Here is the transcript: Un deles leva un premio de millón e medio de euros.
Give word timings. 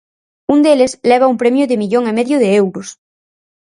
Un 0.53 0.59
deles 0.65 0.91
leva 1.09 1.31
un 1.33 1.37
premio 1.41 1.65
de 1.67 1.79
millón 1.81 2.03
e 2.11 2.13
medio 2.19 2.37
de 2.43 2.49
euros. 2.61 2.87